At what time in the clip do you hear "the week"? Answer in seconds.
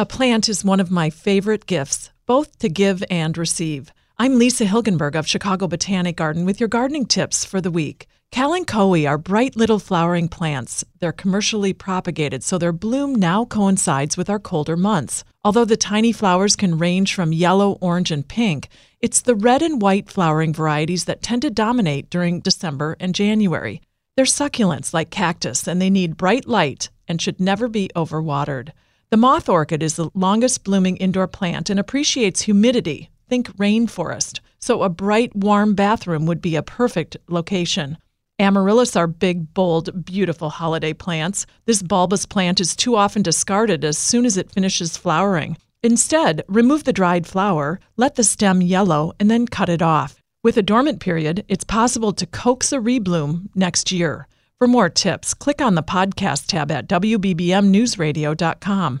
7.60-8.06